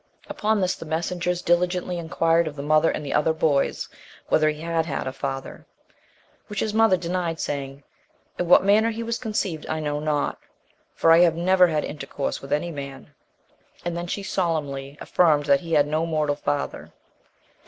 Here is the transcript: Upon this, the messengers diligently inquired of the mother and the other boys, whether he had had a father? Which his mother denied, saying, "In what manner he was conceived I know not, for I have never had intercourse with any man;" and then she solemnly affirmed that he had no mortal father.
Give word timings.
Upon 0.27 0.61
this, 0.61 0.73
the 0.73 0.83
messengers 0.87 1.43
diligently 1.43 1.99
inquired 1.99 2.47
of 2.47 2.55
the 2.55 2.63
mother 2.63 2.89
and 2.89 3.05
the 3.05 3.13
other 3.13 3.33
boys, 3.33 3.87
whether 4.29 4.49
he 4.49 4.61
had 4.61 4.87
had 4.87 5.05
a 5.05 5.13
father? 5.13 5.67
Which 6.47 6.59
his 6.59 6.73
mother 6.73 6.97
denied, 6.97 7.39
saying, 7.39 7.83
"In 8.39 8.47
what 8.47 8.63
manner 8.65 8.89
he 8.89 9.03
was 9.03 9.19
conceived 9.19 9.67
I 9.69 9.79
know 9.79 9.99
not, 9.99 10.39
for 10.95 11.11
I 11.11 11.19
have 11.19 11.35
never 11.35 11.67
had 11.67 11.83
intercourse 11.85 12.41
with 12.41 12.51
any 12.51 12.71
man;" 12.71 13.13
and 13.85 13.95
then 13.95 14.07
she 14.07 14.23
solemnly 14.23 14.97
affirmed 14.99 15.45
that 15.45 15.59
he 15.59 15.73
had 15.73 15.85
no 15.85 16.07
mortal 16.07 16.35
father. 16.35 16.91